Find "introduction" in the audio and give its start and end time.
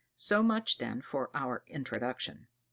1.71-2.47